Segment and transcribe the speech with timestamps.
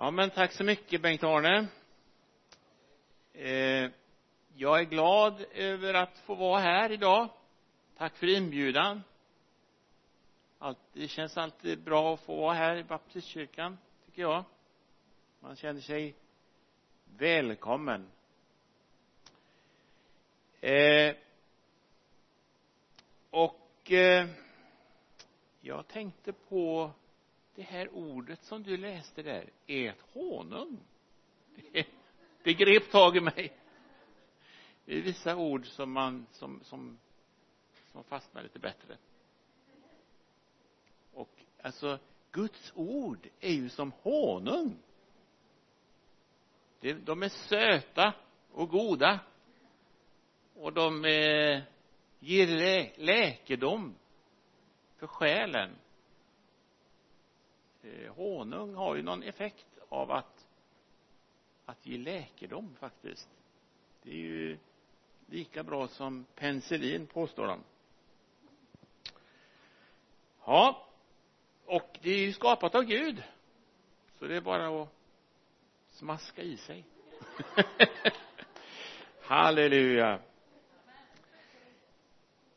[0.00, 1.66] Ja, men tack så mycket Bengt-Arne.
[3.32, 3.90] Eh,
[4.54, 7.28] jag är glad över att få vara här idag.
[7.96, 9.02] Tack för inbjudan.
[10.92, 14.44] det känns alltid bra att få vara här i baptistkyrkan, tycker jag.
[15.40, 16.14] Man känner sig
[17.04, 18.06] välkommen.
[20.60, 21.16] Eh,
[23.30, 24.28] och eh,
[25.60, 26.90] jag tänkte på
[27.58, 30.78] det här ordet som du läste där, är ett honung.
[31.54, 31.86] Det,
[32.42, 33.52] det grep tag i mig.
[34.84, 36.98] Det är vissa ord som man, som, som,
[37.92, 38.96] som fastnar lite bättre.
[41.12, 41.30] Och
[41.62, 41.98] alltså,
[42.32, 44.78] Guds ord är ju som honung.
[46.80, 48.14] De är söta
[48.52, 49.20] och goda.
[50.54, 51.62] Och de eh,
[52.18, 53.94] ger lä läkedom
[54.96, 55.76] för själen
[57.82, 60.46] eh, honung har ju någon effekt av att
[61.64, 63.28] att ge läkedom faktiskt.
[64.02, 64.58] Det är ju
[65.26, 67.60] lika bra som penicillin påstår de.
[70.44, 70.88] Ja
[71.66, 73.22] och det är ju skapat av Gud.
[74.18, 74.88] Så det är bara att
[75.88, 76.84] smaska i sig.
[79.22, 80.20] Halleluja.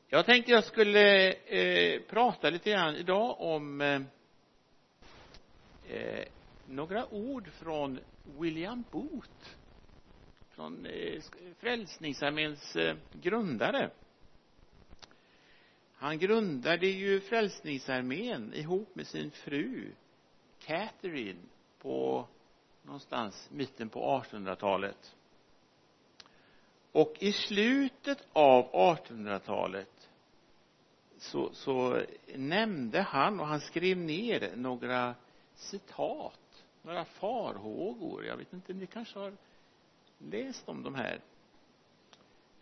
[0.08, 4.02] Jag tänkte jag skulle eh, prata lite grann idag om eh,
[5.92, 6.26] eh,
[6.66, 8.00] några ord från
[8.40, 9.50] William Booth
[10.50, 11.22] från eh,
[11.60, 13.90] Frälsningsarméns eh, grundare.
[15.94, 19.92] Han grundade ju Frälsningsarmén ihop med sin fru
[20.60, 21.40] Catherine
[21.80, 22.28] på
[22.84, 25.16] någonstans mitten på 1800-talet
[26.92, 30.10] och i slutet av 1800-talet
[31.18, 32.02] så, så
[32.36, 35.16] nämnde han och han skrev ner några
[35.62, 38.26] citat, några farhågor.
[38.26, 39.34] Jag vet inte, ni kanske har
[40.18, 41.22] läst om de här.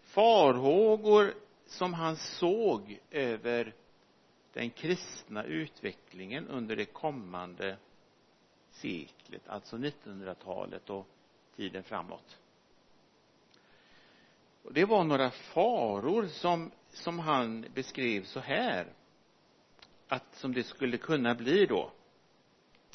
[0.01, 1.33] Farhågor
[1.65, 3.75] som han såg över
[4.53, 7.77] den kristna utvecklingen under det kommande
[8.71, 11.07] seklet, alltså 1900-talet och
[11.55, 12.39] tiden framåt.
[14.63, 18.93] Och det var några faror som, som han beskrev så här,
[20.07, 21.91] att som det skulle kunna bli då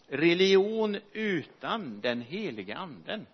[0.09, 3.27] religion utan den heliga anden.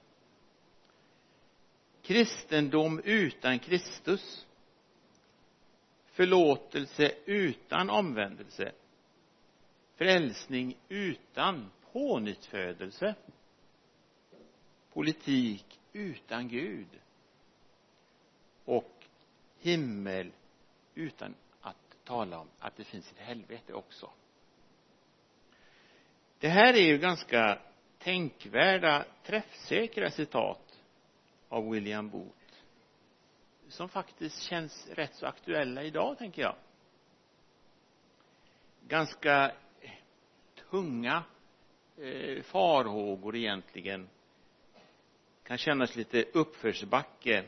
[2.02, 4.46] Kristendom utan Kristus.
[6.04, 8.72] Förlåtelse utan omvändelse.
[9.94, 13.14] Frälsning utan pånyttfödelse.
[14.92, 16.88] Politik utan Gud.
[18.64, 19.04] Och
[19.58, 20.32] himmel
[20.94, 24.10] utan att tala om att det finns ett helvete också
[26.40, 27.58] det här är ju ganska
[27.98, 30.80] tänkvärda, träffsäkra citat
[31.48, 32.34] av William Booth
[33.68, 36.54] som faktiskt känns rätt så aktuella idag, tänker jag.
[38.88, 39.90] Ganska eh,
[40.70, 41.24] tunga
[41.98, 44.08] eh, farhågor egentligen.
[45.42, 47.44] Kan kännas lite uppförsbacke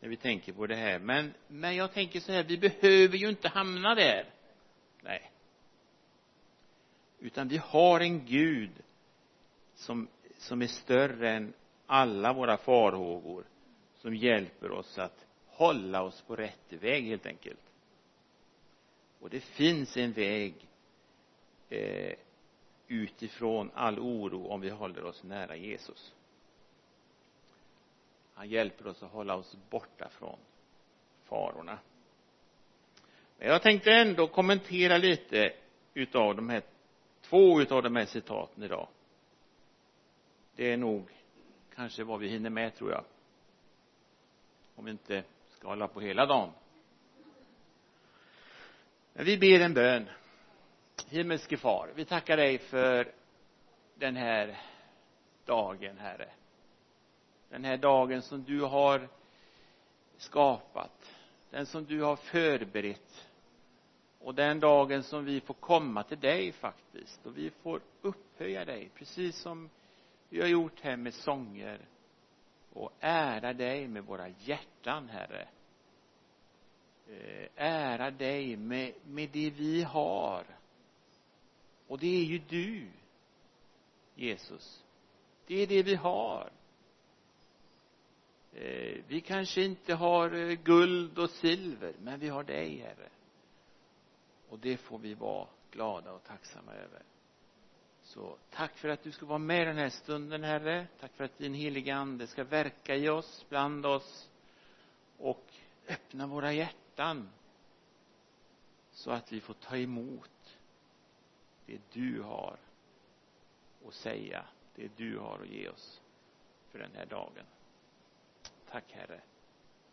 [0.00, 0.98] när vi tänker på det här.
[0.98, 4.26] Men, men jag tänker så här, vi behöver ju inte hamna där.
[5.00, 5.29] Nej
[7.20, 8.70] utan vi har en Gud
[9.74, 10.08] som,
[10.38, 11.52] som är större än
[11.86, 13.44] alla våra farhågor
[13.94, 17.60] som hjälper oss att hålla oss på rätt väg helt enkelt.
[19.20, 20.54] Och det finns en väg
[21.68, 22.14] eh,
[22.88, 26.14] utifrån all oro om vi håller oss nära Jesus.
[28.34, 30.38] Han hjälper oss att hålla oss borta från
[31.24, 31.78] farorna.
[33.38, 35.52] Men jag tänkte ändå kommentera lite
[35.94, 36.62] utav de här
[37.30, 38.88] två utav de här citaten idag.
[40.56, 41.10] Det är nog
[41.74, 43.04] kanske vad vi hinner med tror jag.
[44.74, 46.50] Om vi inte ska hålla på hela dagen.
[49.12, 50.08] Men vi ber en bön.
[51.08, 53.12] Himmelske far vi tackar dig för
[53.94, 54.60] den här
[55.44, 56.28] dagen herre.
[57.48, 59.08] Den här dagen som du har
[60.16, 61.14] skapat.
[61.50, 63.29] Den som du har förberett
[64.20, 68.90] och den dagen som vi får komma till dig faktiskt och vi får upphöja dig
[68.94, 69.70] precis som
[70.28, 71.88] vi har gjort här med sånger
[72.72, 75.48] och ära dig med våra hjärtan herre.
[77.08, 80.44] Eh, ära dig med, med det vi har.
[81.86, 82.88] Och det är ju du
[84.14, 84.84] Jesus.
[85.46, 86.50] Det är det vi har.
[88.52, 93.08] Eh, vi kanske inte har eh, guld och silver men vi har dig herre
[94.50, 97.02] och det får vi vara glada och tacksamma över.
[98.02, 100.86] Så tack för att du ska vara med den här stunden herre.
[101.00, 104.30] Tack för att din heliga ande ska verka i oss bland oss
[105.18, 105.44] och
[105.88, 107.28] öppna våra hjärtan
[108.90, 110.58] så att vi får ta emot
[111.66, 112.56] det du har
[113.86, 114.44] att säga
[114.74, 116.00] det du har att ge oss
[116.68, 117.44] för den här dagen.
[118.70, 119.20] Tack herre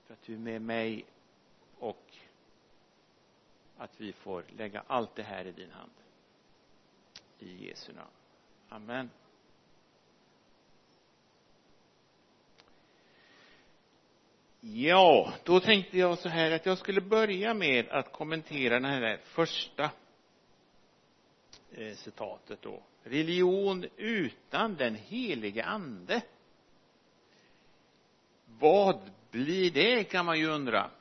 [0.06, 1.06] för att du är med mig
[1.80, 2.18] och
[3.78, 5.92] att vi får lägga allt det här i din hand.
[7.40, 8.10] I Jesu namn.
[8.70, 9.10] Amen.
[14.60, 19.20] Ja då tänkte jag så här att jag skulle börja med att kommentera det här
[19.24, 19.92] första
[21.72, 22.84] eh, citatet då.
[23.04, 26.22] Religion utan den helige ande.
[28.46, 29.00] Vad
[29.32, 30.92] blir det kan man ju undra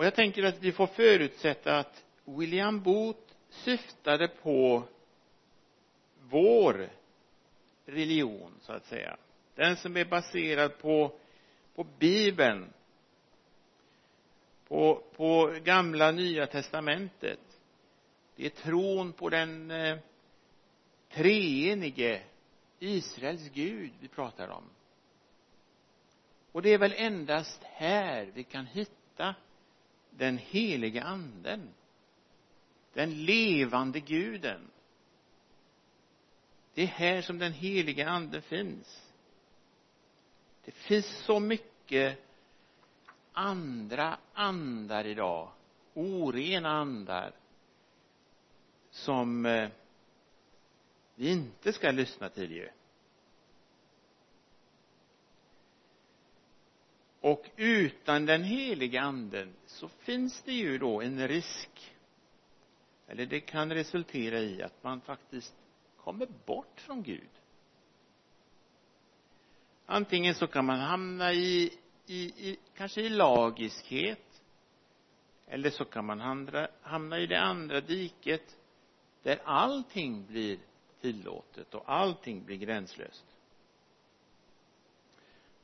[0.00, 4.84] och jag tänker att vi får förutsätta att William Booth syftade på
[6.20, 6.90] vår
[7.86, 9.16] religion så att säga.
[9.54, 11.12] Den som är baserad på
[11.74, 12.72] på bibeln
[14.68, 17.60] på, på gamla nya testamentet.
[18.36, 19.98] Det är tron på den eh,
[21.08, 22.22] treenige
[22.78, 24.64] Israels Gud vi pratar om.
[26.52, 29.34] Och det är väl endast här vi kan hitta
[30.10, 31.74] den helige anden
[32.92, 34.70] den levande guden.
[36.74, 39.12] Det är här som den helige anden finns.
[40.64, 42.18] Det finns så mycket
[43.32, 45.52] andra andar idag
[45.94, 47.32] orena andar
[48.90, 49.68] som eh,
[51.14, 52.68] vi inte ska lyssna till ju.
[57.20, 61.94] Och utan den heliga anden så finns det ju då en risk.
[63.06, 65.54] Eller det kan resultera i att man faktiskt
[65.96, 67.28] kommer bort från Gud.
[69.86, 71.72] Antingen så kan man hamna i,
[72.06, 74.42] i, i kanske i lagiskhet
[75.46, 78.56] eller så kan man hamna, hamna i det andra diket
[79.22, 80.58] där allting blir
[81.00, 83.24] tillåtet och allting blir gränslöst.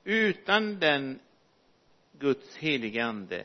[0.04, 1.20] Utan den
[2.18, 3.44] Guds heliga ande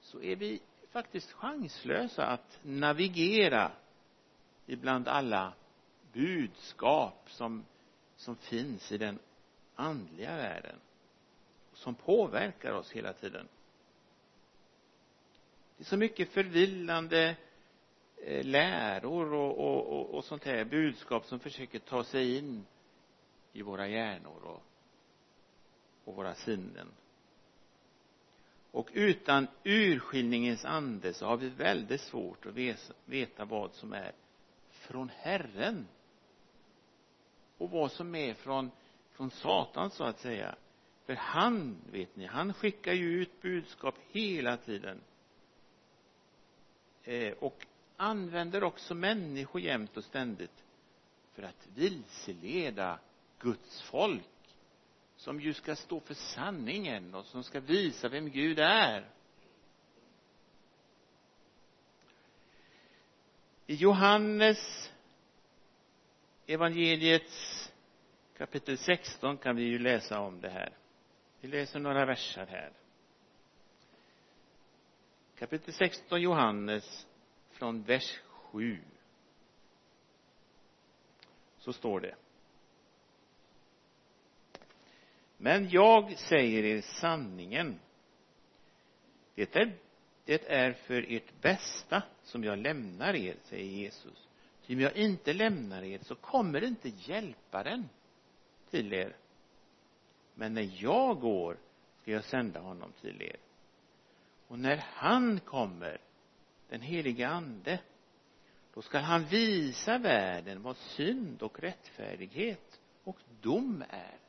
[0.00, 0.60] så är vi
[0.90, 3.72] faktiskt chanslösa att navigera
[4.66, 5.52] ibland alla
[6.12, 7.64] budskap som,
[8.16, 9.18] som finns i den
[9.74, 10.76] andliga världen
[11.72, 13.48] som påverkar oss hela tiden.
[15.76, 17.36] Det är så mycket förvillande
[18.16, 22.66] eh, läror och, och, och, och sånt här budskap som försöker ta sig in
[23.52, 24.62] i våra hjärnor och,
[26.04, 26.88] och våra sinnen
[28.70, 32.54] och utan urskiljningens ande så har vi väldigt svårt att
[33.04, 34.12] veta vad som är
[34.70, 35.86] från Herren.
[37.58, 38.70] Och vad som är från,
[39.12, 40.54] från Satan så att säga.
[41.06, 45.00] För han, vet ni, han skickar ju ut budskap hela tiden.
[47.04, 47.66] Eh, och
[47.96, 50.64] använder också människor jämt och ständigt
[51.32, 52.98] för att vilseleda
[53.38, 54.22] Guds folk
[55.16, 59.10] som ju ska stå för sanningen och som ska visa vem Gud är.
[63.66, 64.92] I Johannes
[66.46, 67.72] evangeliets
[68.36, 70.72] kapitel 16 kan vi ju läsa om det här.
[71.40, 72.72] Vi läser några verser här.
[75.38, 77.06] Kapitel 16 Johannes
[77.50, 78.78] från vers 7
[81.58, 82.14] så står det.
[85.36, 87.80] Men jag säger er sanningen.
[89.34, 89.76] Det är,
[90.24, 94.28] det är för ert bästa som jag lämnar er säger Jesus.
[94.66, 97.88] Ty om jag inte lämnar er så kommer inte hjälparen
[98.70, 99.16] till er.
[100.34, 101.56] Men när jag går
[102.02, 103.36] ska jag sända honom till er.
[104.46, 106.00] Och när han kommer
[106.68, 107.80] den helige ande
[108.74, 114.25] då skall han visa världen vad synd och rättfärdighet och dom är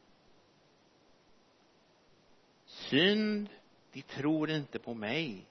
[2.89, 3.49] synd.
[3.91, 5.45] De tror inte på mig.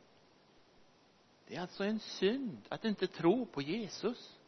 [1.47, 4.39] Det är alltså en synd att inte tro på Jesus.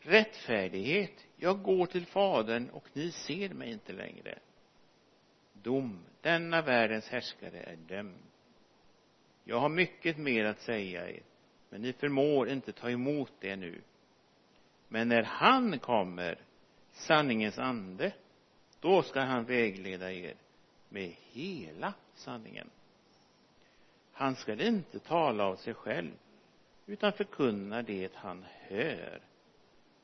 [0.00, 1.26] Rättfärdighet.
[1.36, 4.38] Jag går till fadern och ni ser mig inte längre.
[5.52, 6.04] Dom.
[6.20, 8.22] Denna världens härskare är dömd.
[9.44, 11.22] Jag har mycket mer att säga er
[11.70, 13.82] men ni förmår inte ta emot det nu.
[14.88, 16.38] Men när han kommer
[16.92, 18.12] sanningens ande
[18.80, 20.34] då ska han vägleda er
[20.88, 22.70] med hela sanningen.
[24.12, 26.12] Han skall inte tala av sig själv
[26.86, 29.20] utan förkunna det han hör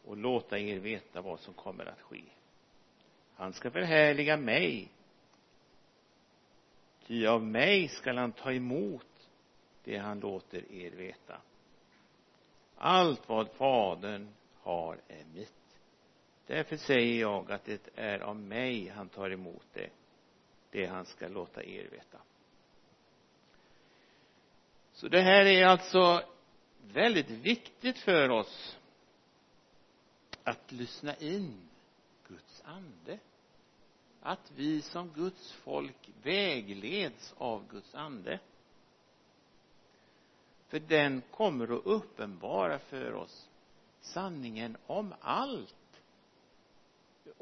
[0.05, 2.23] och låta er veta vad som kommer att ske.
[3.35, 4.89] Han ska förhärliga mig
[7.07, 9.31] ty av mig skall han ta emot
[9.85, 11.41] det han låter er veta.
[12.77, 14.29] Allt vad fadern
[14.61, 15.62] har är mitt
[16.57, 19.91] därför säger jag att det är av mig han tar emot det
[20.71, 22.19] det han ska låta er veta.
[24.93, 26.23] Så det här är alltså
[26.83, 28.79] väldigt viktigt för oss
[30.45, 31.69] att lyssna in
[32.29, 33.19] Guds ande.
[34.21, 38.39] Att vi som Guds folk vägleds av Guds ande.
[40.69, 43.49] För den kommer att uppenbara för oss
[44.01, 45.75] sanningen om allt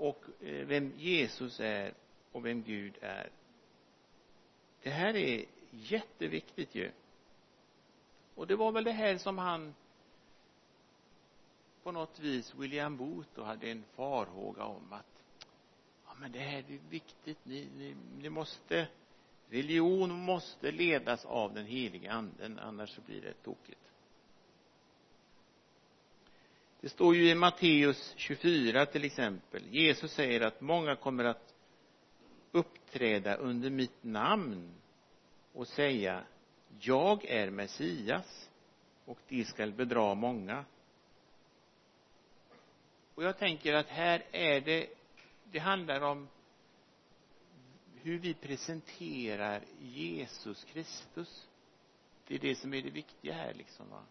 [0.00, 1.95] och eh, vem Jesus är
[2.33, 3.30] och vem Gud är.
[4.83, 6.90] Det här är jätteviktigt ju.
[8.35, 9.75] Och det var väl det här som han
[11.83, 15.25] på något vis William Booth då hade en farhåga om att
[16.07, 17.38] ja men det här är viktigt.
[17.45, 18.88] Ni, ni, ni måste
[19.49, 23.89] religion måste ledas av den heliga anden annars så blir det tokigt
[26.80, 29.62] det står ju i Matteus 24 till exempel.
[29.70, 31.54] Jesus säger att många kommer att
[32.52, 34.75] uppträda under mitt namn
[35.52, 36.25] och säga
[36.80, 38.50] jag är Messias
[39.04, 40.64] och de skall bedra många.
[43.14, 44.87] Och jag tänker att här är det
[45.44, 46.28] det handlar om
[47.94, 51.49] hur vi presenterar Jesus Kristus.
[52.26, 54.02] Det är det som är det viktiga här liksom va?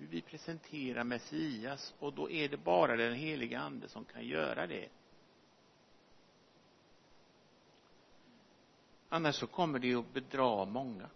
[0.00, 4.66] Hur vi presenterar Messias och då är det bara den heliga ande som kan göra
[4.66, 4.88] det.
[9.08, 11.08] Annars så kommer det att bedra många.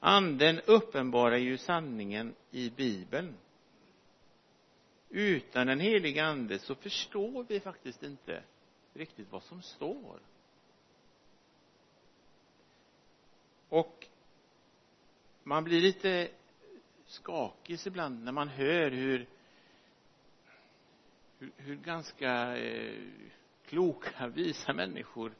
[0.00, 3.34] Anden uppenbarar ju sanningen i bibeln.
[5.08, 8.42] Utan den heliga ande så förstår vi faktiskt inte
[8.92, 10.18] riktigt vad som står.
[13.68, 14.06] Och
[15.44, 16.28] man blir lite
[17.06, 19.26] skakig ibland när man hör hur
[21.38, 23.02] hur, hur ganska eh,
[23.66, 25.34] kloka, visa människor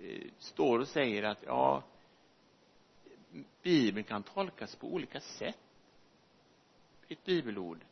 [0.00, 1.82] eh, står och säger att ja
[3.62, 5.58] bibeln kan tolkas på olika sätt
[7.08, 7.84] ett bibelord.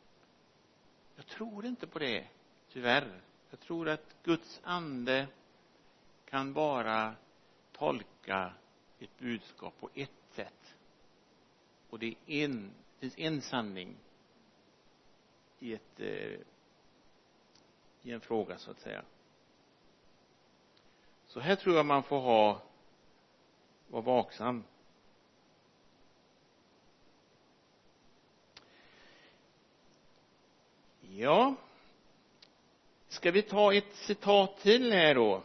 [1.15, 2.27] Jag tror inte på det
[2.69, 3.21] tyvärr.
[3.49, 5.27] Jag tror att Guds ande
[6.25, 7.15] kan bara
[7.71, 8.53] tolka
[8.99, 10.75] ett budskap på ett sätt
[11.93, 13.95] och det är en det finns en sanning
[15.59, 16.39] i ett eh,
[18.01, 19.03] i en fråga så att säga.
[21.25, 22.61] Så här tror jag man får ha
[23.87, 24.63] vara vaksam.
[31.01, 31.55] Ja.
[33.07, 35.43] Ska vi ta ett citat till här då?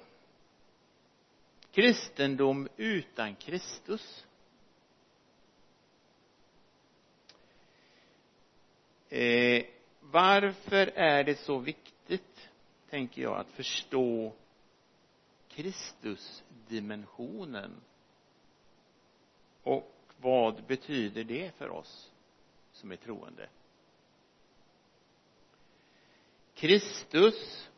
[1.71, 4.28] Kristendom utan Kristus.
[9.09, 9.65] Eh,
[10.01, 12.49] varför är det så viktigt
[12.91, 14.33] tänker jag att förstå
[15.49, 17.81] Kristusdimensionen?
[19.63, 22.13] Och vad betyder det för oss
[22.73, 23.49] som är troende?
[26.55, 27.69] Kristus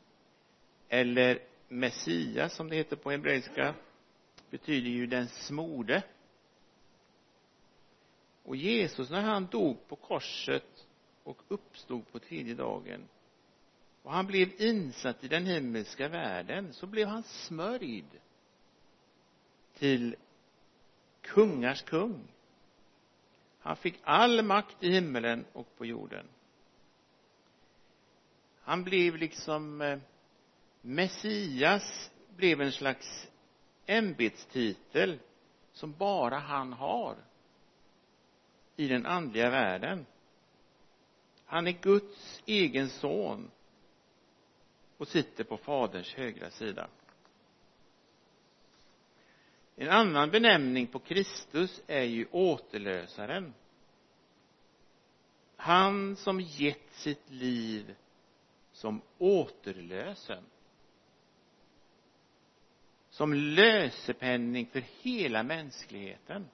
[0.89, 3.75] eller Messias som det heter på hebreiska
[4.51, 6.03] betyder ju den smorde.
[8.43, 10.87] Och Jesus när han dog på korset
[11.31, 13.09] och uppstod på tredje dagen.
[14.03, 18.21] Och han blev insatt i den himmelska världen så blev han smörjd
[19.75, 20.17] till
[21.21, 22.29] kungars kung.
[23.61, 26.27] Han fick all makt i himmelen och på jorden.
[28.63, 29.99] Han blev liksom eh,
[30.81, 33.29] Messias blev en slags
[33.87, 35.19] ämbetstitel
[35.73, 37.17] som bara han har
[38.77, 40.07] i den andliga världen
[41.51, 43.51] han är Guds egen son
[44.97, 46.89] och sitter på faderns högra sida.
[49.77, 53.55] En annan benämning på Kristus är ju återlösaren.
[55.57, 57.95] Han som gett sitt liv
[58.73, 60.45] som återlösen.
[63.11, 66.49] Som lösepenning för hela mänskligheten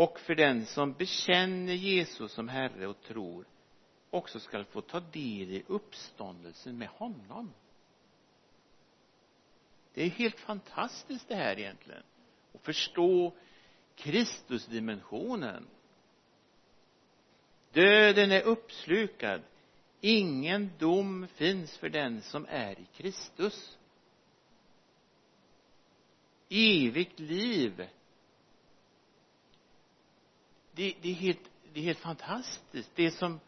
[0.00, 3.44] och för den som bekänner Jesus som Herre och tror
[4.10, 7.52] också skall få ta del i uppståndelsen med honom.
[9.94, 12.02] Det är helt fantastiskt det här egentligen.
[12.54, 13.32] Att förstå
[13.94, 15.66] Kristusdimensionen.
[17.72, 19.42] Döden är uppslukad.
[20.00, 23.78] Ingen dom finns för den som är i Kristus.
[26.48, 27.88] Evigt liv
[30.80, 32.90] det, det, är helt, det är helt fantastiskt.
[32.94, 33.40] Det som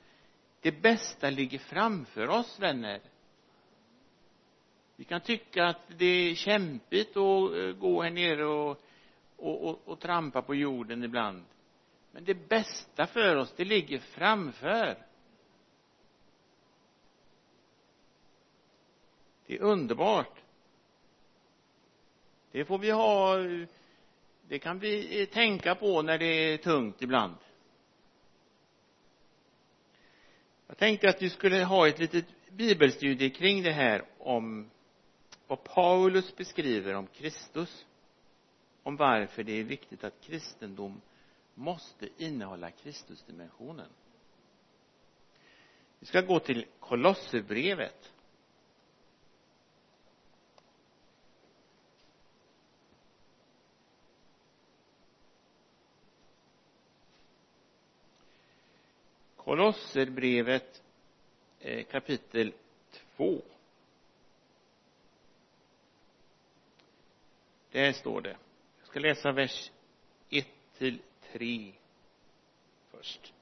[0.61, 3.01] det bästa ligger framför oss vänner.
[4.97, 8.81] Vi kan tycka att det är kämpigt att eh, gå här nere och,
[9.37, 11.45] och, och, och trampa på jorden ibland.
[12.11, 14.99] Men det bästa för oss det ligger framför.
[19.47, 20.39] Det är underbart.
[22.51, 23.69] Det får vi ha eh,
[24.53, 27.35] det kan vi eh, tänka på när det är tungt ibland.
[30.67, 34.71] Jag tänkte att vi skulle ha ett litet bibelstudie kring det här om
[35.47, 37.87] vad Paulus beskriver om Kristus
[38.83, 41.01] om varför det är viktigt att kristendom
[41.55, 43.89] måste innehålla Kristusdimensionen.
[45.99, 48.12] Vi ska gå till Kolosserbrevet.
[59.45, 60.83] Kolosserbrevet
[61.61, 62.53] eh, kapitel
[63.17, 63.43] 2
[67.71, 68.37] där står det.
[68.79, 69.71] Jag ska läsa vers
[70.31, 70.47] 1
[70.79, 70.99] till
[71.33, 71.73] 3
[72.91, 73.35] först.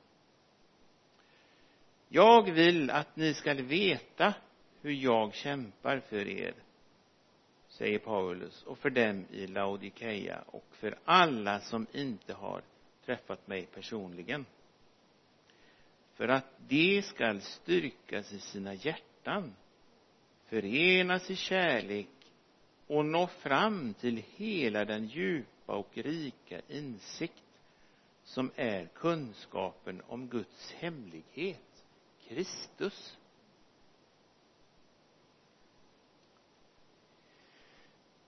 [2.09, 4.35] Jag vill att ni skall veta
[4.81, 6.55] hur jag kämpar för er
[7.69, 12.63] säger Paulus och för dem i Laodikeia och för alla som inte har
[13.05, 14.47] träffat mig personligen
[16.21, 19.57] för att de skall styrkas i sina hjärtan
[20.47, 22.09] förenas i kärlek
[22.87, 27.43] och nå fram till hela den djupa och rika insikt
[28.25, 31.85] som är kunskapen om Guds hemlighet,
[32.29, 33.19] Kristus.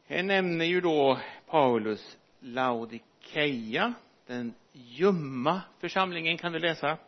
[0.05, 3.95] Här nämner ju då Paulus Laodikeia,
[4.27, 6.99] den ljumma församlingen kan vi läsa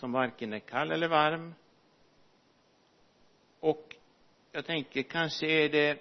[0.00, 1.54] som varken är kall eller varm.
[3.60, 3.96] Och
[4.52, 5.98] jag tänker kanske är det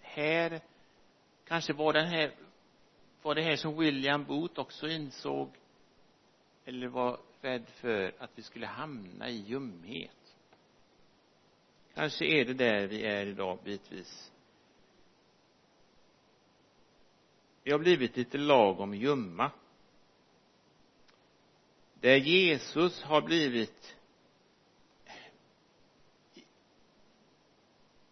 [0.00, 0.60] här
[1.44, 2.34] kanske var den här
[3.22, 5.50] var det här som William Booth också insåg
[6.64, 10.36] eller var rädd för att vi skulle hamna i ljumhet.
[11.94, 14.32] Kanske är det där vi är idag bitvis.
[17.62, 19.50] Vi har blivit lite lagom ljumma
[22.00, 23.96] där Jesus har blivit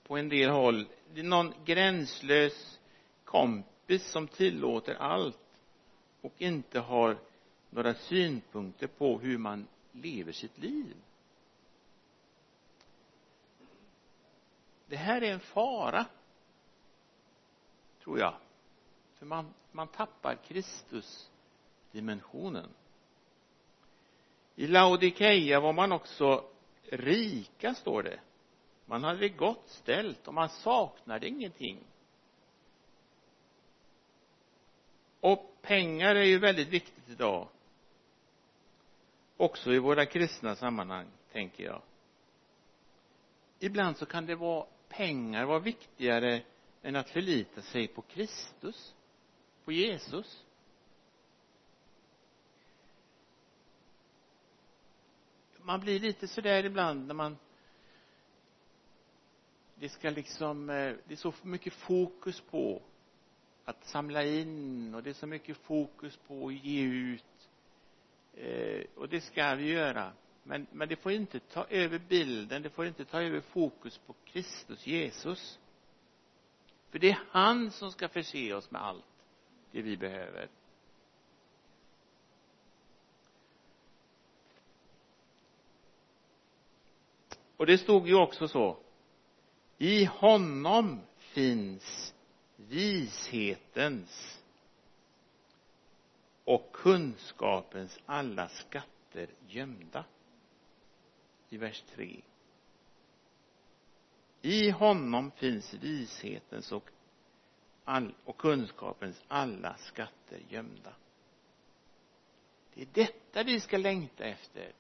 [0.03, 2.81] på en del håll någon gränslös
[3.25, 5.39] kompis som tillåter allt
[6.21, 7.19] och inte har
[7.71, 10.97] några synpunkter på hur man lever sitt liv.
[14.87, 16.07] Det här är en fara
[18.03, 18.35] tror jag
[19.15, 21.31] för man, man tappar Kristus
[21.93, 22.69] dimensionen
[24.57, 26.45] i Laodikeia var man också
[26.91, 28.21] rika står det.
[28.87, 31.79] Man hade det gott ställt och man saknade ingenting.
[35.21, 37.49] Och pengar är ju väldigt viktigt idag.
[39.37, 41.83] Också i våra kristna sammanhang tänker jag.
[43.59, 46.43] Ibland så kan det vara pengar vara viktigare
[46.83, 48.95] än att förlita sig på Kristus
[49.65, 50.46] på Jesus.
[55.67, 57.37] Man blir lite sådär ibland när man
[59.75, 62.83] det ska liksom eh, det är så mycket fokus på
[63.65, 67.49] att samla in och det är så mycket fokus på att ge ut.
[68.35, 70.13] Eh, och det ska vi göra.
[70.43, 74.15] Men, men det får inte ta över bilden det får inte ta över fokus på
[74.25, 75.59] Kristus Jesus.
[76.91, 79.05] För det är han som ska förse oss med allt
[79.71, 80.49] det vi behöver.
[87.57, 88.77] Och det stod ju också så.
[89.79, 92.15] I honom finns
[92.57, 94.43] vishetens
[96.45, 100.05] och kunskapens alla skatter gömda.
[101.49, 102.23] I vers 3
[104.47, 106.91] i honom finns vishetens och,
[107.85, 110.93] all, och kunskapens alla skatter gömda.
[112.75, 114.73] Det är detta vi ska längta efter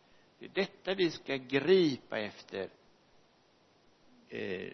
[0.55, 2.69] det är detta vi ska gripa efter
[4.29, 4.73] eh,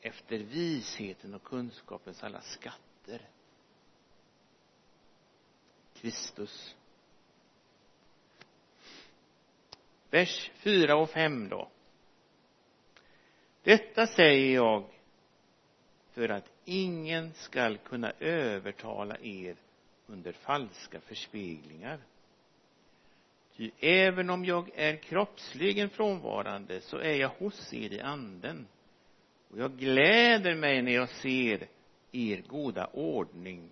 [0.00, 3.20] efter visheten och kunskapens alla skatter.
[5.94, 6.76] Kristus.
[10.10, 11.68] Vers 4 och 5 då.
[13.62, 14.84] Detta säger jag
[16.10, 19.56] för att ingen skall kunna övertala er
[20.06, 22.00] under falska förspeglingar
[23.56, 28.66] Ty även om jag är kroppsligen frånvarande så är jag hos er i anden.
[29.50, 31.68] Och jag gläder mig när jag ser
[32.12, 33.70] er goda ordning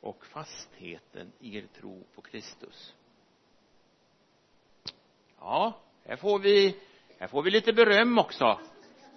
[0.00, 2.94] och fastheten i er tro på Kristus.
[5.38, 6.76] Ja här får vi
[7.18, 8.60] här får vi lite beröm också.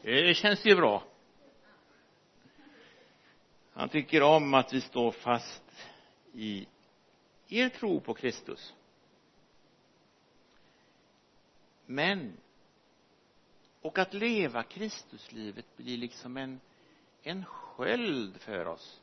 [0.01, 1.03] Det känns ju bra.
[3.73, 5.63] Han tycker om att vi står fast
[6.33, 6.67] i
[7.49, 8.73] er tro på Kristus
[11.85, 12.37] men
[13.81, 16.59] och att leva Kristuslivet blir liksom en
[17.25, 19.01] en sköld för oss.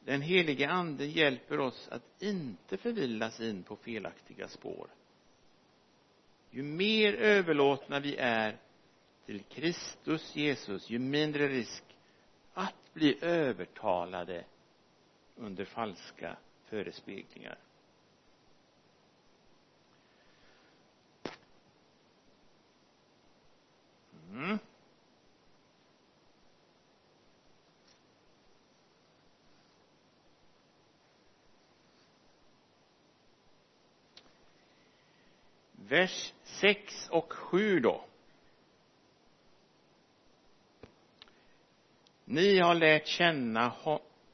[0.00, 4.90] Den helige ande hjälper oss att inte förvillas in på felaktiga spår.
[6.50, 8.58] Ju mer överlåtna vi är
[9.26, 11.84] till Kristus Jesus ju mindre risk
[12.54, 14.44] att bli övertalade
[15.36, 17.58] under falska förespeglingar.
[24.36, 24.58] Mm.
[35.88, 38.04] vers 6 och 7 då.
[42.24, 43.72] Ni har lärt känna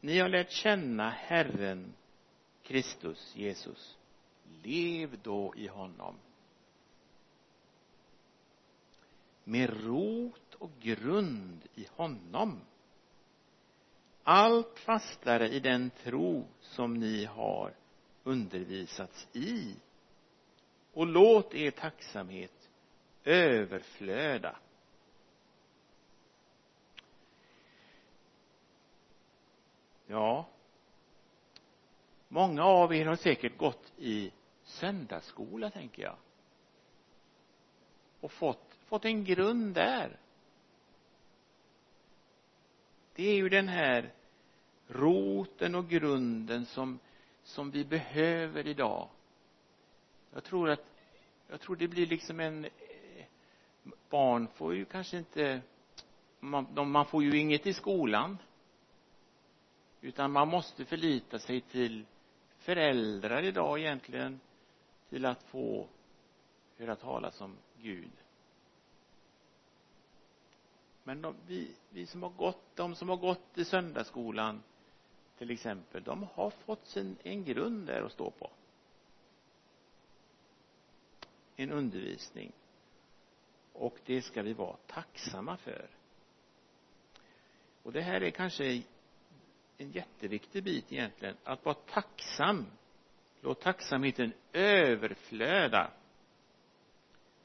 [0.01, 1.93] ni har lärt känna Herren
[2.63, 3.97] Kristus Jesus.
[4.63, 6.15] Lev då i honom.
[9.53, 12.61] Med rot och grund i honom.
[14.23, 17.75] Allt fastare i den tro som ni har
[18.25, 19.77] undervisats i.
[20.93, 22.71] Och låt er tacksamhet
[23.25, 24.57] överflöda.
[30.07, 30.49] Ja
[32.29, 34.33] många av er har säkert gått i
[34.65, 36.17] söndagsskola tänker jag
[38.21, 40.17] och fått fått en grund där.
[43.15, 44.13] Det är ju den här
[44.89, 46.99] roten och grunden som
[47.43, 49.09] som vi behöver idag.
[50.35, 50.85] Jag tror att
[51.49, 52.67] jag tror det blir liksom en
[54.11, 55.61] barn får ju kanske inte
[56.41, 58.39] man, de, man får ju inget i skolan.
[60.01, 62.05] Utan man måste förlita sig till
[62.59, 64.41] föräldrar idag egentligen
[65.09, 65.89] till att få
[66.79, 68.22] höra talas om Gud
[71.05, 74.63] men de, vi, vi som har gått, de som har gått i söndagsskolan
[75.39, 78.51] till exempel, de har fått sin, en grund där att stå på.
[81.57, 82.53] En undervisning.
[83.73, 85.89] Och det ska vi vara tacksamma för.
[87.83, 88.83] Och det här är kanske
[89.79, 91.37] en jätteviktig bit egentligen.
[91.45, 92.67] Att vara tacksam.
[93.41, 95.91] Låt tacksamheten överflöda.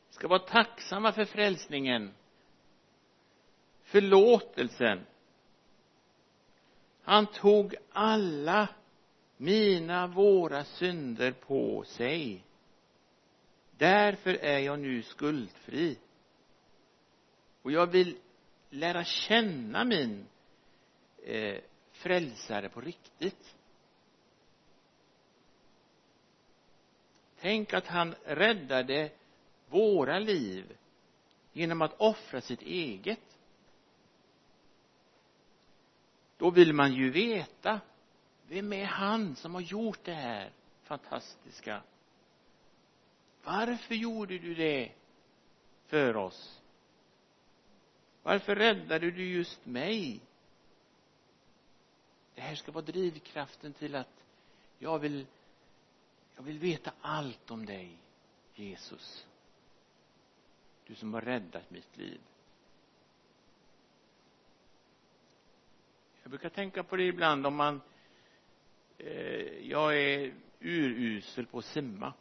[0.08, 2.14] Vi ska vara tacksamma för frälsningen
[3.88, 5.06] förlåtelsen.
[7.02, 8.68] Han tog alla
[9.38, 12.44] mina, våra synder på sig.
[13.78, 15.98] Därför är jag nu skuldfri.
[17.62, 18.18] Och jag vill
[18.70, 20.26] lära känna min
[21.24, 21.58] eh,
[21.92, 23.56] frälsare på riktigt.
[27.40, 29.12] Tänk att han räddade
[29.70, 30.78] våra liv
[31.54, 33.37] genom att offra sitt eget
[36.38, 37.82] då vill man ju veta
[38.48, 40.52] vem är han som har gjort det här
[40.84, 41.84] fantastiska?
[43.44, 44.92] Varför gjorde du det
[45.86, 46.62] för oss?
[48.24, 50.22] Varför räddade du just mig?
[52.36, 54.24] Det här ska vara drivkraften till att
[54.80, 55.26] jag vill
[56.36, 57.98] jag vill veta allt om dig
[58.56, 59.28] Jesus.
[60.86, 62.22] Du som har räddat mitt liv.
[66.28, 67.82] Jag brukar tänka på det ibland om man
[68.98, 72.14] eh, jag är urusel på att simma.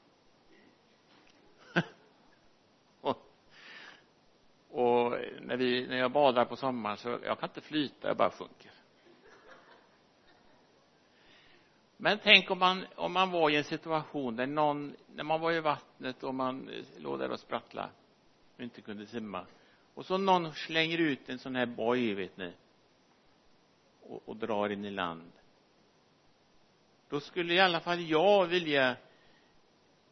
[3.00, 3.32] Och
[4.70, 8.30] och när vi när jag badar på sommaren så jag kan inte flyta jag bara
[8.30, 8.70] sjunker.
[11.96, 15.52] Men tänk om man om man var i en situation där någon när man var
[15.52, 17.90] i vattnet och man eh, låg där och sprattlade
[18.56, 19.46] och inte kunde simma
[19.94, 22.52] och så någon slänger ut en sån här boj vet ni
[24.08, 25.32] och, och drar in i land.
[27.08, 28.96] Då skulle i alla fall jag vilja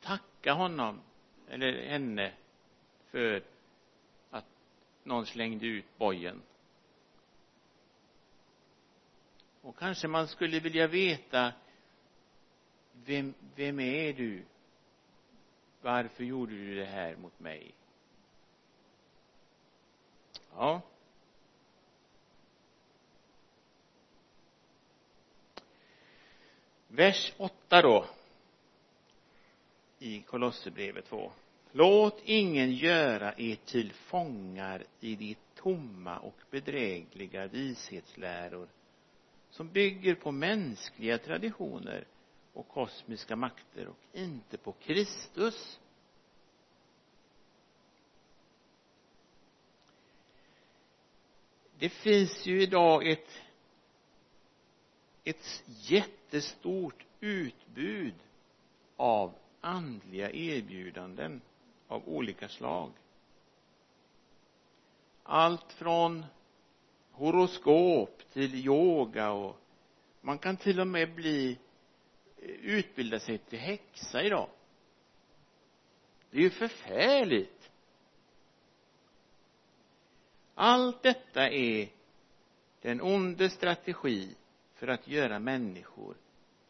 [0.01, 1.01] tacka honom
[1.49, 2.33] eller henne
[3.11, 3.43] för
[4.31, 4.45] att
[5.03, 6.43] någon slängde ut bojen.
[9.63, 11.53] Och kanske man skulle vilja veta
[12.93, 14.45] vem, vem är du?
[15.83, 17.75] Varför gjorde du det här mot mig?
[20.55, 20.83] Ja.
[26.95, 28.07] Vers 8 då.
[29.99, 31.33] I Kolosserbrevet 2
[31.73, 38.69] låt ingen göra er till fångar i de tomma och bedrägliga vishetsläror
[39.51, 42.05] som bygger på mänskliga traditioner
[42.53, 45.81] och kosmiska makter och inte på Kristus.
[51.79, 53.45] Det finns ju idag ett
[55.25, 55.63] ett
[56.35, 58.15] jättestort utbud
[58.97, 61.41] av andliga erbjudanden
[61.89, 62.91] av olika slag.
[65.23, 66.25] Allt från
[67.13, 69.57] horoskop till yoga och
[70.21, 71.59] man kan till och med bli
[72.37, 74.49] eh, utbilda sig till häxa idag.
[76.31, 77.71] Det är ju förfärligt.
[80.55, 81.89] Allt detta är
[82.81, 84.35] den onde strategi
[84.75, 86.17] för att göra människor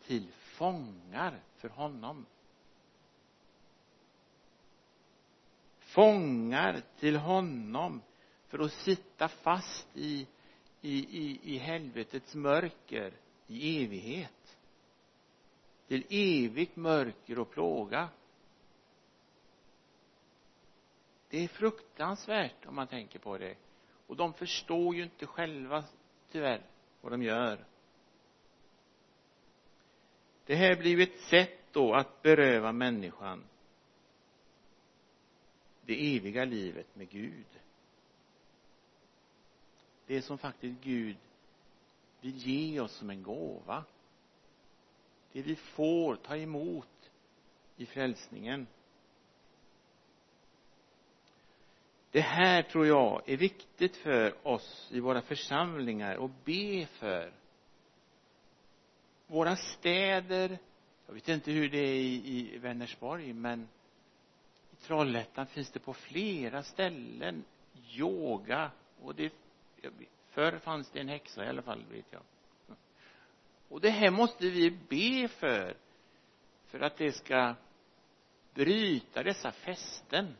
[0.06, 2.26] till fångar för honom.
[5.78, 8.02] Fångar till honom
[8.46, 10.26] för att sitta fast i
[10.84, 13.12] i, i, i helvetets mörker
[13.46, 14.56] i evighet.
[15.86, 18.08] Till evigt mörker och plåga.
[21.28, 23.56] Det är fruktansvärt om man tänker på det.
[24.06, 25.84] Och de förstår ju inte själva
[26.30, 26.62] tyvärr
[27.00, 27.64] vad de gör
[30.46, 33.44] det här blir ju ett sätt då att beröva människan
[35.86, 37.46] det eviga livet med Gud.
[40.06, 41.16] Det som faktiskt Gud
[42.20, 43.84] vill ge oss som en gåva.
[45.32, 47.10] Det vi får ta emot
[47.76, 48.66] i frälsningen.
[52.10, 57.32] Det här tror jag är viktigt för oss i våra församlingar att be för
[59.26, 60.58] våra städer.
[61.06, 63.68] Jag vet inte hur det är i, i Vänersborg men
[64.72, 67.44] i Trollhättan finns det på flera ställen
[67.90, 68.70] yoga.
[69.02, 69.32] Och det
[70.30, 72.22] förr fanns det en häxa i alla fall vet jag.
[73.68, 75.76] Och det här måste vi be för
[76.66, 77.54] för att det ska
[78.54, 80.36] bryta dessa fästen.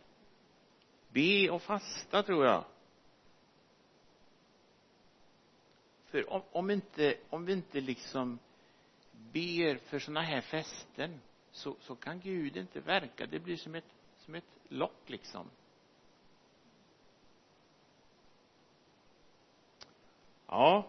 [1.08, 2.64] Be och fasta tror jag.
[6.04, 8.38] För om, om inte om vi inte liksom
[9.34, 11.20] ber för sådana här fästen
[11.50, 13.26] så, så kan Gud inte verka.
[13.26, 13.84] Det blir som ett
[14.24, 15.50] som ett lock liksom.
[20.46, 20.86] Ja.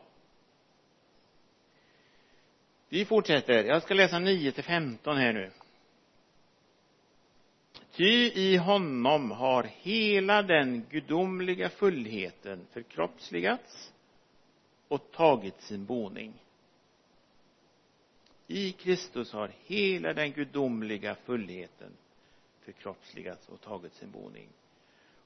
[2.90, 3.64] Vi fortsätter.
[3.64, 5.52] Jag ska läsa 9 till 15 här nu.
[7.92, 13.94] Ty i honom har hela den gudomliga fullheten förkroppsligats
[14.88, 16.45] och tagit sin boning
[18.48, 21.92] i Kristus har hela den gudomliga fullheten
[22.62, 24.50] förkroppsligats och tagit sin boning.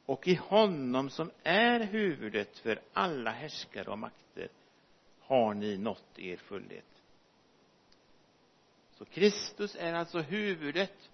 [0.05, 4.47] Och i honom som är huvudet för alla härskare och makter
[5.19, 6.85] har ni nått er fullhet.
[8.91, 11.09] Så Kristus är alltså huvudet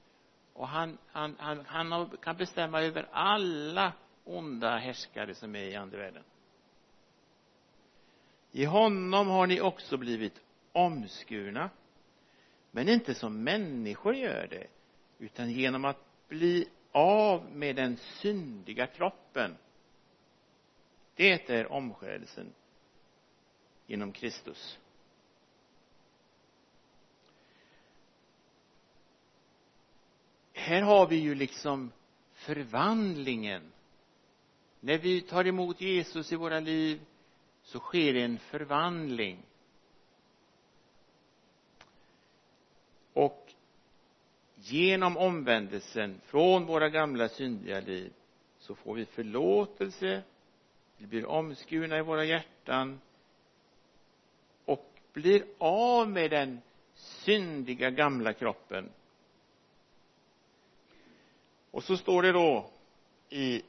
[0.54, 6.24] och han, han, han, han kan bestämma över alla onda härskare som är i andevärlden
[8.56, 10.42] i honom har ni också blivit
[10.72, 11.70] omskurna
[12.76, 14.68] men inte som människor gör det
[15.20, 19.58] utan genom att bli av med den syndiga kroppen.
[21.16, 22.54] Det är omskärelsen
[23.88, 24.80] genom Kristus.
[30.54, 31.92] Här har vi ju liksom
[32.34, 33.72] förvandlingen.
[34.80, 37.02] När vi tar emot Jesus i våra liv
[37.62, 39.44] så sker en förvandling
[43.16, 43.54] och
[44.72, 48.14] genom omvändelsen från våra gamla syndiga liv
[48.60, 50.24] så får vi förlåtelse
[50.98, 53.02] vi blir omskurna i våra hjärtan
[54.66, 56.62] och blir av med den
[56.96, 58.90] syndiga gamla kroppen.
[61.72, 62.70] Och så står det då
[63.30, 63.62] i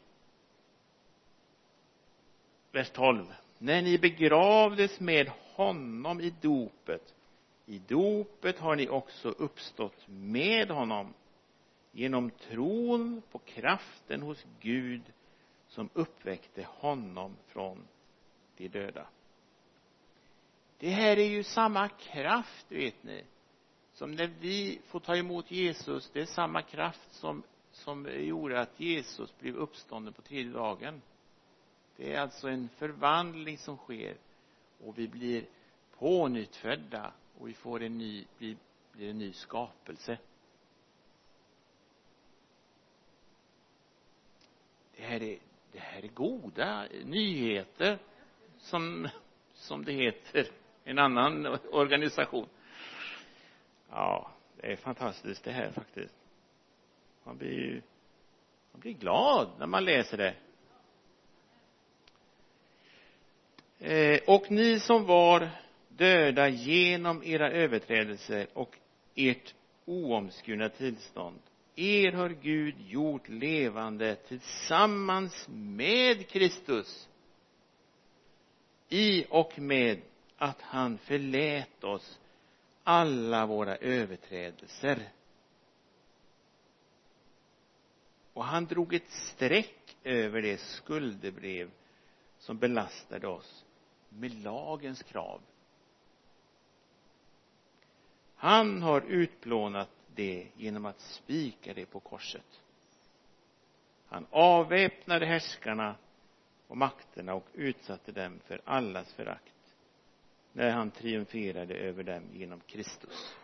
[2.73, 7.15] vers 12 när ni begravdes med honom i dopet
[7.67, 11.15] i dopet har ni också uppstått med honom
[11.93, 15.03] genom tron på kraften hos Gud
[15.69, 17.87] som uppväckte honom från
[18.57, 19.07] de döda.
[20.79, 23.25] Det här är ju samma kraft vet ni
[23.93, 26.11] som när vi får ta emot Jesus.
[26.13, 27.43] Det är samma kraft som
[27.77, 31.03] som gjorde att Jesus blev uppstånden på tredje dagen.
[31.97, 34.17] Det är alltså en förvandling som sker
[34.85, 35.45] och vi blir
[35.99, 38.57] pånyttfödda och vi får en ny, blir,
[38.93, 40.19] blir en ny skapelse.
[44.97, 45.39] Det här är
[45.73, 47.99] det här är goda nyheter
[48.59, 49.09] som
[49.55, 50.47] som det heter.
[50.85, 52.49] En annan organisation.
[53.91, 56.15] Ja det är fantastiskt det här faktiskt.
[57.25, 57.83] Man blir ju
[58.73, 60.35] man blir glad när man läser det.
[63.79, 65.49] Eh, och ni som var
[65.97, 68.77] döda genom era överträdelser och
[69.15, 69.55] ert
[69.85, 71.39] oomskurna tillstånd.
[71.77, 77.09] Er har Gud gjort levande tillsammans med Kristus
[78.89, 80.01] i och med
[80.37, 82.21] att han förlät oss
[82.85, 85.09] alla våra överträdelser.
[88.33, 91.71] Och han drog ett streck över det skuldebrev
[92.39, 93.65] som belastade oss
[94.09, 95.41] med lagens krav
[98.47, 102.63] han har utplånat det genom att spika det på korset.
[104.07, 105.97] Han avväpnade härskarna
[106.67, 109.75] och makterna och utsatte dem för allas förakt
[110.53, 113.37] när han triumferade över dem genom Kristus.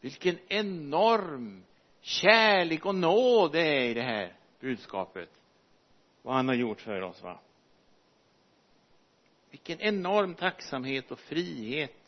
[0.00, 1.64] Vilken enorm
[2.00, 5.30] kärlek och nåd det är i det här budskapet.
[6.22, 7.40] Vad han har gjort för oss va?
[9.50, 11.99] Vilken enorm tacksamhet och frihet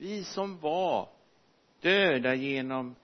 [0.00, 1.08] vi som var
[1.80, 2.94] döda genom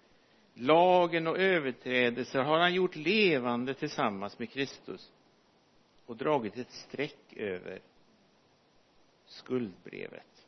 [0.54, 5.12] lagen och överträdelser har han gjort levande tillsammans med Kristus
[6.06, 7.80] och dragit ett streck över
[9.24, 10.46] skuldbrevet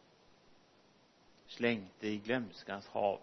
[1.47, 3.21] slängt det i glömskans hav.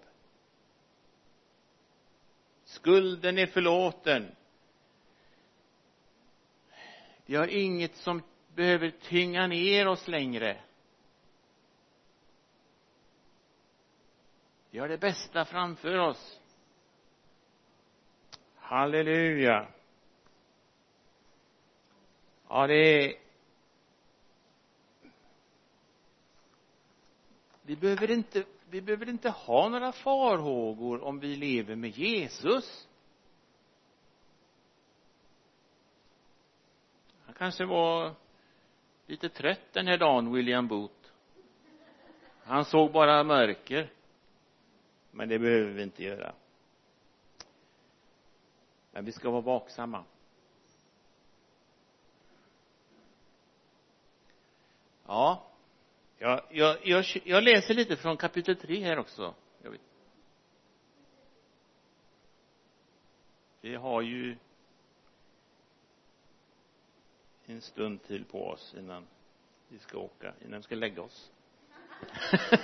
[2.63, 4.35] Skulden är förlåten.
[7.25, 8.21] Vi har inget som
[8.55, 10.61] behöver tynga ner oss längre.
[14.75, 16.39] Vi har det bästa framför oss.
[18.55, 19.67] Halleluja.
[22.49, 23.15] Ja det är
[27.61, 32.87] vi behöver inte vi behöver inte ha några farhågor om vi lever med Jesus.
[37.25, 38.15] Han kanske var
[39.05, 41.09] lite trött den här dagen William Booth.
[42.43, 43.91] Han såg bara mörker
[45.15, 46.33] men det behöver vi inte göra.
[48.91, 50.03] Men vi ska vara vaksamma.
[55.07, 55.45] Ja
[56.17, 59.35] jag, jag, jag, jag läser lite från kapitel 3 här också.
[59.61, 59.81] Jag vet.
[63.61, 64.37] vi har ju
[67.45, 69.07] en stund till på oss innan
[69.67, 71.31] vi ska åka, innan vi ska lägga oss.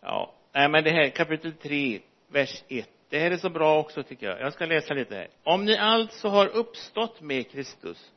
[0.00, 4.02] Ja, nej men det här kapitel 3 vers 1 det här är så bra också
[4.02, 4.40] tycker jag.
[4.40, 5.28] Jag ska läsa lite här.
[5.42, 8.12] Om ni alltså har uppstått med Kristus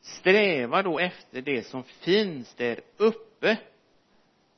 [0.00, 3.56] sträva då efter det som finns där uppe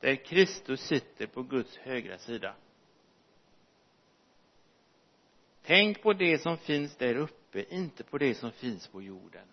[0.01, 2.55] där Kristus sitter på Guds högra sida.
[5.63, 9.47] Tänk på det som finns där uppe inte på det som finns på jorden.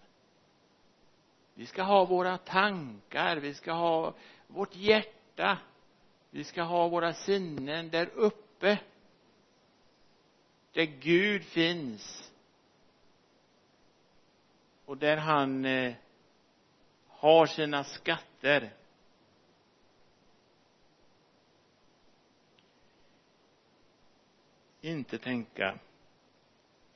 [1.53, 4.15] Vi ska ha våra tankar vi ska ha
[4.47, 5.57] vårt hjärta
[6.33, 8.79] vi ska ha våra sinnen där uppe
[10.71, 12.31] där Gud finns.
[14.85, 15.93] Och där han eh,
[17.07, 18.73] har sina skatter.
[24.81, 25.79] Inte tänka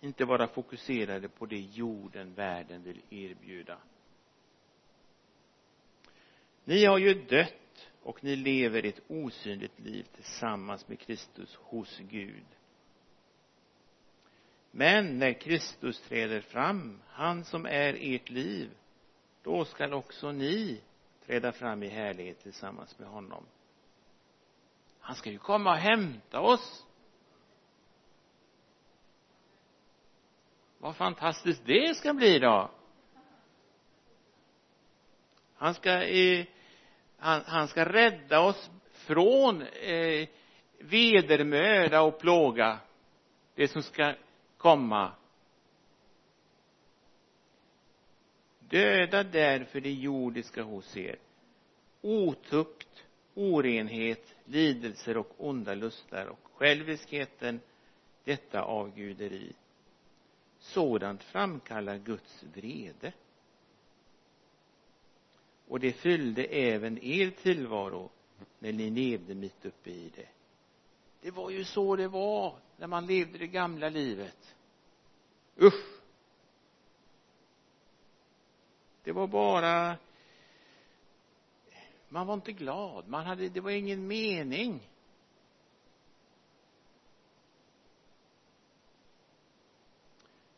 [0.01, 3.77] inte vara fokuserade på det jorden, världen vill erbjuda.
[6.63, 7.53] Ni har ju dött
[8.07, 12.45] och ni lever ett osynligt liv tillsammans med Kristus hos Gud
[14.71, 18.69] men när Kristus träder fram, han som är ert liv,
[19.43, 20.81] då skall också ni
[21.25, 23.45] träda fram i härlighet tillsammans med honom.
[24.99, 26.85] Han ska ju komma och hämta oss.
[30.77, 32.71] Vad fantastiskt det ska bli då.
[35.57, 36.45] han ska eh,
[37.17, 40.27] han, han ska rädda oss från eh,
[40.79, 42.79] vedermöda och plåga
[43.55, 44.13] det som ska
[44.57, 45.11] komma
[48.59, 51.19] döda därför det jordiska hos er
[52.01, 53.03] otukt,
[53.33, 57.59] orenhet, lidelser och onda lustar och själviskheten,
[58.23, 59.53] detta avguderi.
[60.59, 63.13] Sådant framkallar Guds vrede.
[65.67, 68.09] Och det fyllde även er tillvaro
[68.59, 70.27] när ni levde mitt uppe i det.
[71.21, 74.55] Det var ju så det var när man levde det gamla livet.
[75.61, 75.85] Usch!
[79.03, 79.97] Det var bara
[82.09, 84.89] man var inte glad, man hade, det var ingen mening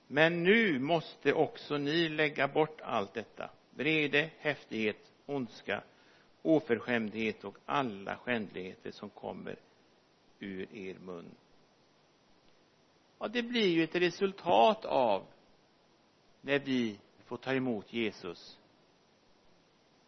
[0.08, 3.50] men nu måste också ni lägga bort allt detta
[3.80, 5.84] vrede, häftighet, ondska,
[6.42, 9.56] oförskämdhet och alla skändligheter som kommer
[10.40, 11.36] ur er mun.
[13.20, 15.26] Ja det blir ju ett resultat av
[16.42, 18.60] när vi får ta emot Jesus.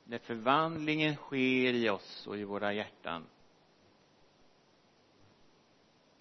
[0.03, 3.25] När förvandlingen sker i oss och i våra hjärtan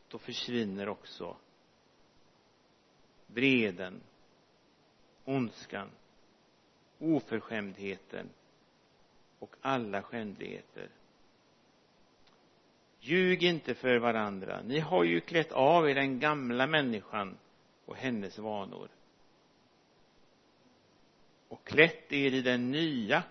[0.08, 1.36] då försvinner också
[3.26, 4.00] vreden
[5.24, 5.90] ondskan
[7.00, 8.28] oförskämdheten
[9.38, 10.88] och alla skändligheter.
[13.00, 14.62] Ljug inte för varandra.
[14.62, 17.36] Ni har ju klätt av er den gamla människan
[17.84, 18.88] och hennes vanor.
[21.48, 23.22] Och klätt er i den nya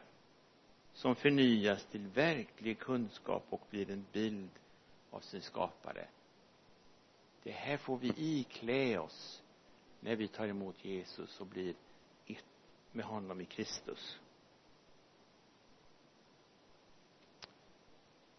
[0.94, 4.50] som förnyas till verklig kunskap och blir en bild
[5.12, 6.08] av sin skapare.
[7.44, 9.44] Det här får vi iklä oss
[10.00, 11.74] när vi tar emot Jesus och blir
[12.92, 14.20] med honom i Kristus.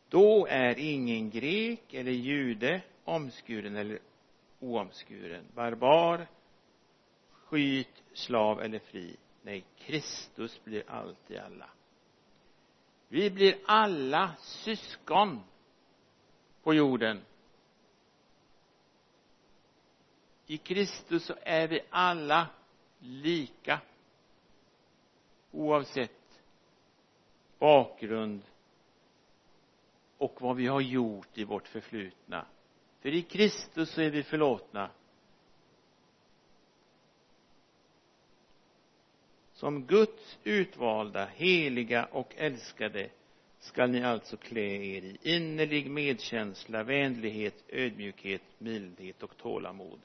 [0.09, 3.99] Då är ingen grek eller jude omskuren eller
[4.61, 5.45] oomskuren.
[5.55, 6.27] Barbar
[7.33, 9.17] skyt slav eller fri.
[9.43, 11.71] Nej Kristus blir allt i alla.
[13.09, 15.41] Vi blir alla syskon
[16.63, 17.21] på jorden.
[20.47, 22.47] I Kristus så är vi alla
[22.99, 23.81] lika
[25.51, 26.43] oavsett
[27.59, 28.43] bakgrund
[30.19, 32.47] och vad vi har gjort i vårt förflutna.
[33.01, 34.91] För i Kristus så är vi förlåtna.
[39.53, 43.11] Som Guds utvalda, heliga och älskade
[43.59, 50.01] skall ni alltså klä er i innerlig medkänsla, vänlighet, ödmjukhet, mildhet och tålamod.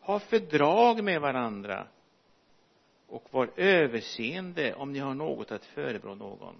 [0.00, 1.86] Ha fördrag med varandra
[3.10, 6.56] och var överseende om ni har något att förebrå någon.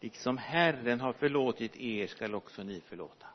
[0.00, 3.26] Liksom Herren har förlåtit er skall också ni förlåta.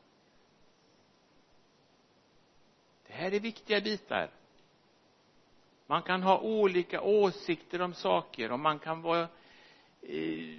[3.06, 4.30] Det här är viktiga bitar
[5.86, 9.22] man kan ha olika åsikter om saker och man kan vara
[10.02, 10.58] eh,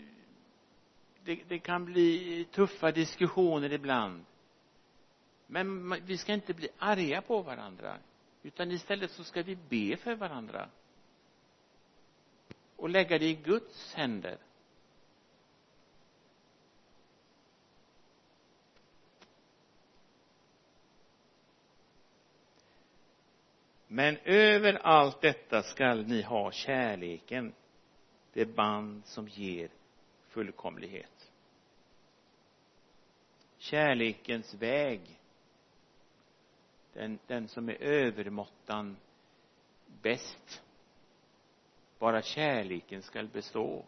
[1.24, 4.26] det, det kan bli tuffa diskussioner ibland
[5.48, 7.98] men vi ska inte bli arga på varandra
[8.44, 10.70] utan istället så ska vi be för varandra
[12.78, 14.38] och lägga det i Guds händer.
[23.88, 27.54] Men över allt detta skall ni ha kärleken
[28.34, 29.70] det band som ger
[30.28, 31.32] fullkomlighet.
[33.58, 35.18] Kärlekens väg
[36.98, 38.98] den, den som är övermåttan
[40.02, 40.64] bäst
[42.00, 43.86] bara kärleken skall bestå.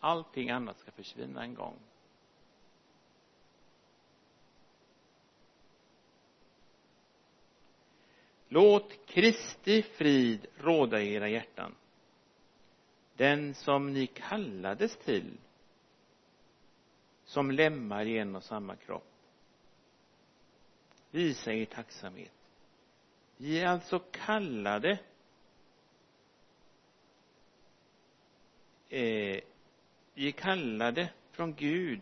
[0.00, 1.76] Allting annat ska försvinna en gång.
[8.48, 11.74] Låt Kristi frid råda i era hjärtan.
[13.16, 15.38] Den som ni kallades till
[17.24, 19.12] som lemmar i en och samma kropp.
[21.10, 22.32] Visa er tacksamhet.
[23.36, 24.98] Vi är alltså kallade
[28.92, 29.40] eh,
[30.14, 32.00] vi är kallade från Gud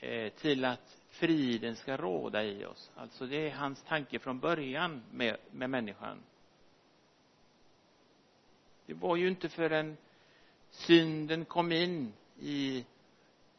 [0.00, 2.90] eh, till att friden ska råda i oss.
[2.96, 6.18] Alltså det är hans tanke från början med, med människan.
[8.86, 9.96] Det var ju inte förrän
[10.70, 12.84] synden kom in i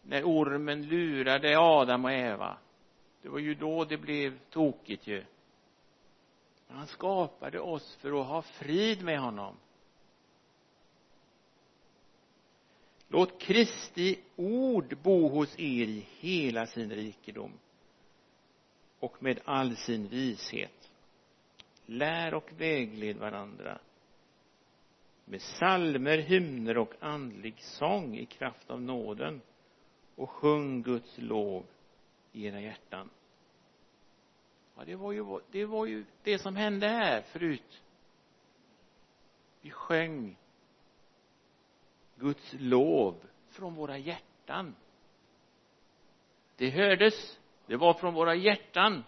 [0.02, 2.58] när ormen lurade Adam och Eva.
[3.22, 5.26] Det var ju då det blev tokigt ju.
[6.68, 9.56] Men han skapade oss för att ha frid med honom.
[13.14, 17.52] Låt Kristi ord bo hos er i hela sin rikedom
[19.00, 20.92] och med all sin vishet.
[21.86, 23.80] Lär och vägled varandra
[25.26, 29.42] med salmer, hymner och andlig sång i kraft av nåden
[30.16, 31.66] och sjung Guds lov
[32.32, 33.10] i era hjärtan.
[34.76, 37.82] Ja det var ju det var ju det som hände här förut.
[39.62, 40.36] Vi sjöng
[42.16, 43.16] Guds lov
[43.50, 44.76] från våra hjärtan.
[46.56, 47.40] Det hördes.
[47.66, 49.04] Det var från våra hjärtan.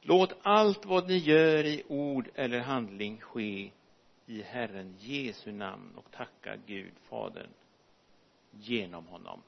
[0.00, 3.70] Låt allt vad ni gör i ord eller handling ske
[4.26, 7.50] i Herren Jesu namn och tacka Gud Fadern
[8.50, 9.42] genom honom.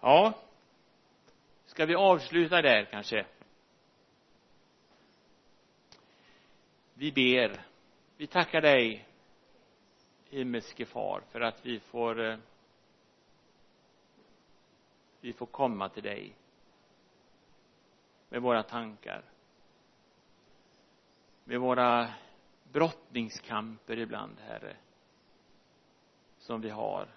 [0.00, 0.34] Ja
[1.70, 3.26] ska vi avsluta där kanske?
[7.00, 7.66] Vi ber.
[8.16, 9.08] Vi tackar dig
[10.28, 12.38] himmelske far för att vi får eh,
[15.20, 16.36] vi får komma till dig
[18.28, 19.24] med våra tankar
[21.44, 22.14] med våra
[22.72, 24.76] brottningskamper ibland herre
[26.38, 27.08] som vi har.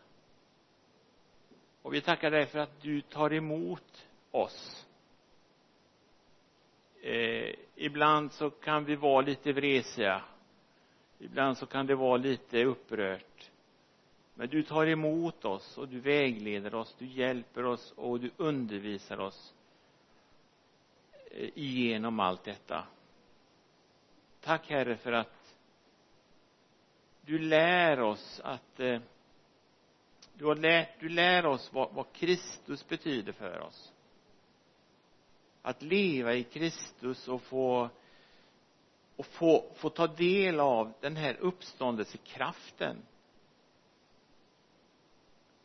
[1.81, 4.87] Och vi tackar dig för att du tar emot oss
[7.03, 10.21] eh, ibland så kan vi vara lite vresiga.
[11.19, 13.51] Ibland så kan det vara lite upprört.
[14.35, 19.19] Men du tar emot oss och du vägleder oss du hjälper oss och du undervisar
[19.19, 19.53] oss
[21.31, 22.83] eh, igenom allt detta.
[24.41, 25.57] Tack herre för att
[27.21, 28.99] du lär oss att eh,
[30.33, 33.92] du, har lärt, du lär oss vad, vad Kristus betyder för oss
[35.65, 37.89] att leva i Kristus och få
[39.15, 42.97] och få, få ta del av den här uppståndelsekraften.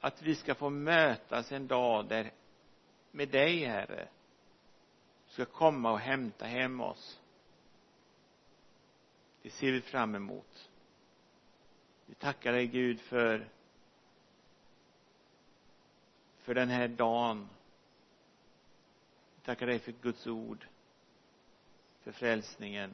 [0.01, 2.32] Att vi ska få mötas en dag där
[3.11, 4.09] med dig herre
[5.26, 7.20] ska komma och hämta hem oss.
[9.42, 10.70] Det ser vi fram emot.
[12.07, 13.49] Vi tackar dig Gud för
[16.38, 17.49] för den här dagen
[19.49, 20.66] tackar dig för Guds ord
[22.03, 22.92] för frälsningen.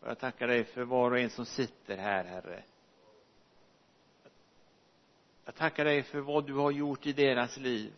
[0.00, 2.64] Och jag tackar dig för var och en som sitter här herre.
[5.44, 7.92] Jag tackar dig för vad du har gjort i deras liv.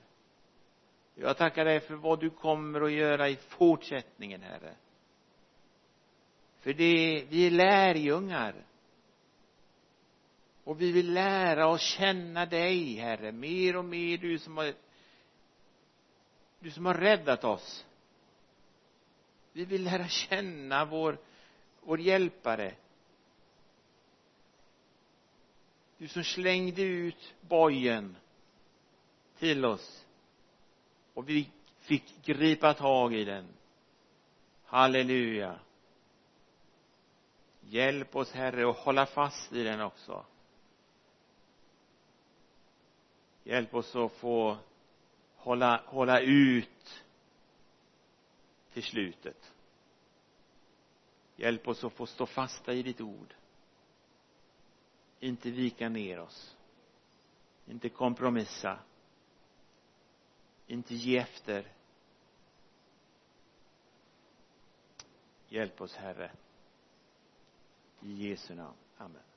[1.15, 4.75] Jag tackar dig för vad du kommer att göra i fortsättningen herre.
[6.61, 8.55] För det vi är lärjungar.
[10.65, 14.75] Och vi vill lära oss känna dig herre mer och mer du som har
[16.61, 17.87] du som har räddat oss.
[19.53, 21.19] Vi vill lära känna vår
[21.81, 22.75] vår hjälpare.
[25.99, 28.17] Du som slängde ut bojen
[29.39, 30.07] till oss
[31.15, 33.49] och vi fick gripa tag i den.
[34.65, 35.59] Halleluja.
[37.61, 40.25] Hjälp oss herre att hålla fast i den också.
[43.45, 44.59] Hjälp oss att få
[45.41, 47.05] hålla, hålla ut
[48.73, 49.53] till slutet.
[51.37, 53.35] Hjälp oss att få stå fasta i ditt ord.
[55.21, 56.57] Inte vika ner oss.
[57.67, 58.79] Inte kompromissa.
[60.67, 61.73] Inte ge efter.
[65.49, 66.31] Hjälp oss herre.
[68.01, 68.77] I Jesu namn.
[68.97, 69.30] Amen.